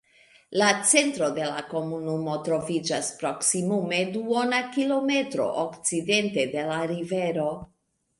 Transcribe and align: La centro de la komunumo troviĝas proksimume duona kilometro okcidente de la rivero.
La 0.59 0.67
centro 0.91 1.25
de 1.33 1.49
la 1.49 1.57
komunumo 1.73 2.37
troviĝas 2.47 3.09
proksimume 3.19 3.99
duona 4.15 4.63
kilometro 4.77 5.47
okcidente 5.65 6.47
de 6.55 6.65
la 6.71 6.79
rivero. 6.95 7.47